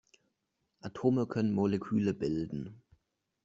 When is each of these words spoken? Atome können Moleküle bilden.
Atome 0.81 1.27
können 1.27 1.53
Moleküle 1.53 2.15
bilden. 2.15 2.81